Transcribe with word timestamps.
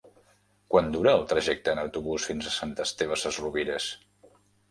Quant 0.75 0.87
dura 0.95 1.11
el 1.17 1.25
trajecte 1.33 1.75
en 1.75 1.81
autobús 1.83 2.25
fins 2.31 2.49
a 2.49 2.55
Sant 2.55 2.73
Esteve 2.87 3.19
Sesrovires? 3.25 3.93